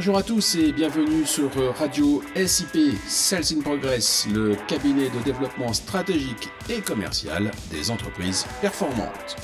[0.00, 5.74] Bonjour à tous et bienvenue sur Radio SIP Sales in Progress, le cabinet de développement
[5.74, 9.36] stratégique et commercial des entreprises performantes.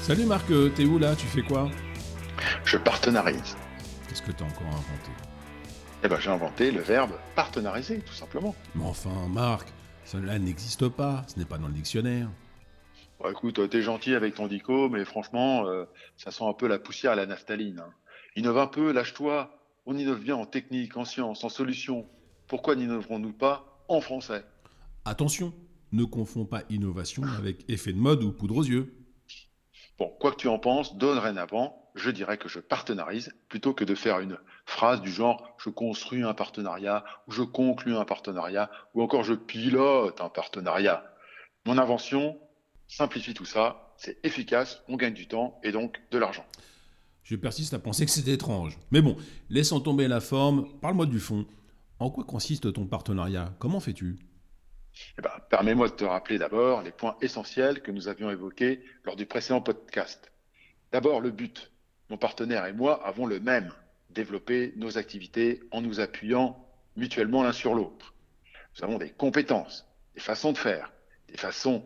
[0.00, 1.14] Salut Marc, t'es où là?
[1.14, 1.70] Tu fais quoi?
[2.64, 3.54] Je partenarise.
[4.08, 5.10] Qu'est-ce que t'as encore inventé?
[6.04, 8.54] Eh ben j'ai inventé le verbe partenariser, tout simplement.
[8.74, 9.68] Mais enfin Marc,
[10.06, 12.30] cela n'existe pas, ce n'est pas dans le dictionnaire.
[13.20, 15.84] Bon, écoute, t'es gentil avec ton dico, mais franchement, euh,
[16.16, 17.78] ça sent un peu la poussière à la naphtaline.
[17.78, 17.92] hein.
[18.36, 19.50] Innove un peu, lâche-toi.
[19.86, 22.08] On innove bien en technique, en science, en solutions.
[22.48, 24.44] Pourquoi n'innoverons-nous pas en français?
[25.04, 25.52] Attention,
[25.92, 28.92] ne confonds pas innovation avec effet de mode ou poudre aux yeux.
[29.98, 33.94] Bon, quoi que tu en penses, dorénavant, je dirais que je partenarise plutôt que de
[33.94, 39.02] faire une phrase du genre je construis un partenariat, ou je conclus un partenariat, ou
[39.02, 41.04] encore je pilote un partenariat.
[41.66, 42.36] Mon invention
[42.88, 46.44] simplifie tout ça, c'est efficace, on gagne du temps et donc de l'argent.
[47.22, 48.78] Je persiste à penser que c'est étrange.
[48.90, 49.16] Mais bon,
[49.48, 51.46] laissons tomber la forme, parle-moi du fond.
[51.98, 53.54] En quoi consiste ton partenariat?
[53.58, 54.18] Comment fais-tu?
[55.18, 59.16] Eh ben, permets-moi de te rappeler d'abord les points essentiels que nous avions évoqués lors
[59.16, 60.30] du précédent podcast.
[60.92, 61.72] D'abord, le but.
[62.10, 63.72] Mon partenaire et moi avons le même,
[64.10, 66.64] développer nos activités en nous appuyant
[66.96, 68.14] mutuellement l'un sur l'autre.
[68.76, 70.92] Nous avons des compétences, des façons de faire,
[71.28, 71.84] des façons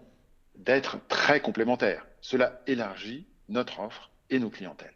[0.59, 2.07] d'être très complémentaires.
[2.21, 4.95] Cela élargit notre offre et nos clientèles.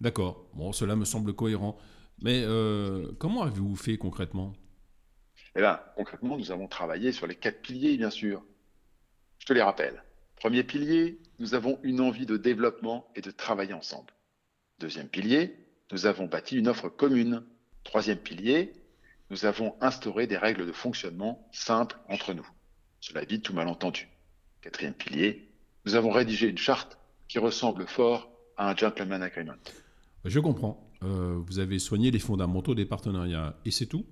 [0.00, 1.78] D'accord, bon, cela me semble cohérent.
[2.20, 4.52] Mais euh, comment avez-vous fait concrètement?
[5.56, 8.42] Eh bien, concrètement, nous avons travaillé sur les quatre piliers, bien sûr.
[9.38, 10.02] Je te les rappelle.
[10.36, 14.12] Premier pilier, nous avons une envie de développement et de travailler ensemble.
[14.78, 15.56] Deuxième pilier,
[15.92, 17.44] nous avons bâti une offre commune.
[17.84, 18.72] Troisième pilier,
[19.30, 22.46] nous avons instauré des règles de fonctionnement simples entre nous.
[23.00, 24.08] Cela évite tout malentendu.
[24.64, 25.46] Quatrième pilier,
[25.84, 26.96] nous avons rédigé une charte
[27.28, 29.52] qui ressemble fort à un gentleman agreement.
[30.24, 30.90] Je comprends.
[31.02, 33.58] Euh, vous avez soigné les fondamentaux des partenariats.
[33.66, 34.06] Et c'est tout?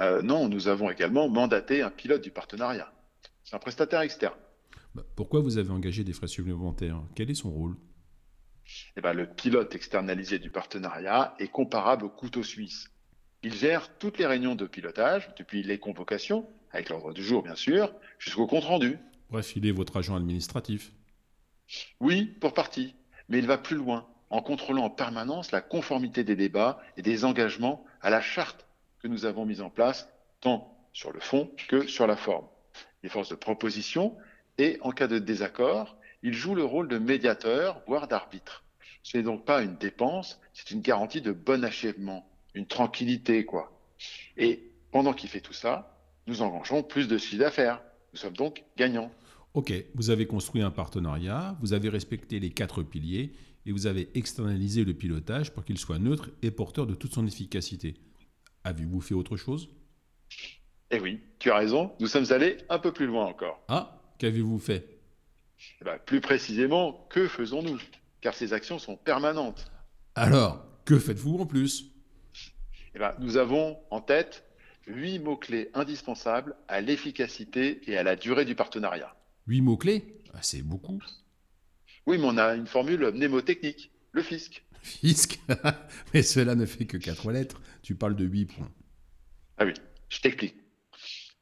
[0.00, 2.92] Euh, non, nous avons également mandaté un pilote du partenariat.
[3.44, 4.34] C'est un prestataire externe.
[4.96, 7.00] Bah, Pourquoi vous avez engagé des frais supplémentaires?
[7.14, 7.76] Quel est son rôle?
[8.96, 12.90] Eh ben, le pilote externalisé du partenariat est comparable au couteau suisse.
[13.44, 17.54] Il gère toutes les réunions de pilotage, depuis les convocations, avec l'ordre du jour bien
[17.54, 18.98] sûr, jusqu'au compte-rendu.
[19.30, 20.92] Bref, il est votre agent administratif.
[22.00, 22.94] Oui, pour partie,
[23.28, 27.24] mais il va plus loin, en contrôlant en permanence la conformité des débats et des
[27.24, 28.66] engagements à la charte
[29.02, 30.08] que nous avons mise en place,
[30.40, 32.46] tant sur le fond que sur la forme.
[33.02, 34.16] Il est force de proposition
[34.56, 38.64] et, en cas de désaccord, il joue le rôle de médiateur, voire d'arbitre.
[39.02, 43.78] Ce n'est donc pas une dépense, c'est une garantie de bon achèvement, une tranquillité, quoi.
[44.36, 45.96] Et pendant qu'il fait tout ça,
[46.26, 47.82] nous engageons plus de chiffre d'affaires.
[48.12, 49.10] Nous sommes donc gagnants.
[49.54, 53.32] Ok, vous avez construit un partenariat, vous avez respecté les quatre piliers
[53.66, 57.26] et vous avez externalisé le pilotage pour qu'il soit neutre et porteur de toute son
[57.26, 57.94] efficacité.
[58.64, 59.68] Avez-vous fait autre chose?
[60.90, 63.62] Eh oui, tu as raison, nous sommes allés un peu plus loin encore.
[63.68, 65.00] Ah, qu'avez-vous fait?
[65.80, 67.78] Eh ben, plus précisément, que faisons-nous?
[68.20, 69.70] Car ces actions sont permanentes.
[70.14, 71.92] Alors, que faites-vous en plus?
[72.94, 74.44] Eh ben, nous avons en tête
[74.88, 79.14] huit mots-clés indispensables à l'efficacité et à la durée du partenariat.
[79.46, 80.22] Huit mots-clés?
[80.34, 81.00] Ah, C'est beaucoup.
[82.06, 84.64] Oui, mais on a une formule mnémotechnique, le fisc.
[84.82, 85.40] Fisc?
[86.14, 87.60] Mais cela ne fait que quatre lettres.
[87.82, 88.70] Tu parles de huit points.
[89.58, 89.74] Ah oui,
[90.08, 90.56] je t'explique.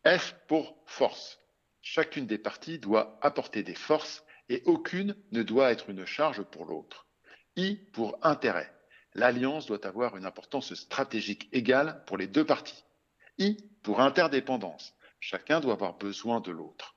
[0.07, 1.39] F pour force.
[1.83, 6.65] Chacune des parties doit apporter des forces et aucune ne doit être une charge pour
[6.65, 7.07] l'autre.
[7.57, 8.73] I pour intérêt.
[9.15, 12.85] L'alliance doit avoir une importance stratégique égale pour les deux parties.
[13.39, 14.95] I pour interdépendance.
[15.21, 16.97] Chacun doit avoir besoin de l'autre.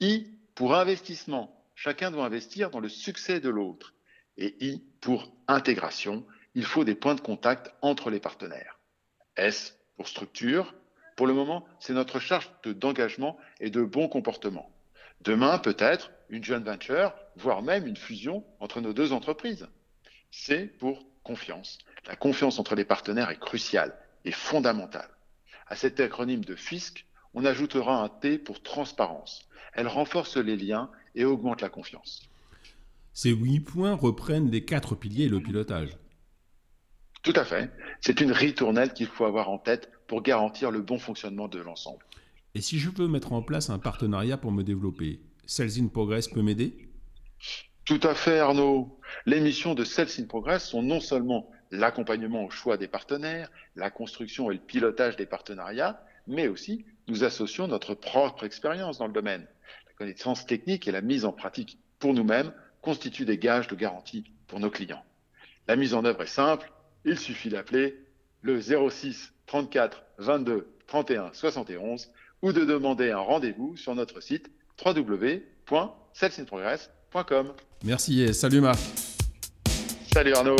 [0.00, 1.56] I pour investissement.
[1.74, 3.94] Chacun doit investir dans le succès de l'autre.
[4.36, 6.26] Et I pour intégration.
[6.54, 8.78] Il faut des points de contact entre les partenaires.
[9.36, 10.74] S pour structure.
[11.16, 14.70] Pour le moment, c'est notre charge de- d'engagement et de bon comportement.
[15.20, 19.68] Demain, peut-être, une joint venture, voire même une fusion entre nos deux entreprises.
[20.30, 21.78] C pour confiance.
[22.06, 23.94] La confiance entre les partenaires est cruciale
[24.24, 25.10] et fondamentale.
[25.70, 29.48] À cet acronyme de FISC, on ajoutera un T pour transparence.
[29.72, 32.28] Elle renforce les liens et augmente la confiance.
[33.12, 35.96] Ces huit points reprennent les quatre piliers et le pilotage.
[37.22, 37.70] Tout à fait.
[38.00, 42.04] C'est une ritournelle qu'il faut avoir en tête pour garantir le bon fonctionnement de l'ensemble.
[42.56, 46.26] Et si je veux mettre en place un partenariat pour me développer, Sales in Progress
[46.26, 46.88] peut m'aider?
[47.90, 48.96] Tout à fait, Arnaud.
[49.26, 54.48] Les missions de Sales Progress sont non seulement l'accompagnement au choix des partenaires, la construction
[54.48, 59.44] et le pilotage des partenariats, mais aussi nous associons notre propre expérience dans le domaine.
[59.88, 64.22] La connaissance technique et la mise en pratique pour nous-mêmes constituent des gages de garantie
[64.46, 65.02] pour nos clients.
[65.66, 66.70] La mise en œuvre est simple,
[67.04, 67.98] il suffit d'appeler
[68.42, 74.48] le 06 34 22 31 71 ou de demander un rendez-vous sur notre site
[74.80, 76.99] www.celsinprogress.com.
[77.84, 78.78] Merci et salut Marc.
[80.12, 80.56] Salut Arnaud.